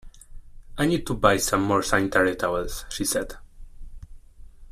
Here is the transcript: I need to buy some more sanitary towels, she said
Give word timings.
I 0.79 0.87
need 0.87 1.05
to 1.05 1.13
buy 1.13 1.37
some 1.37 1.61
more 1.61 1.83
sanitary 1.83 2.35
towels, 2.35 2.85
she 2.89 3.05
said 3.05 3.35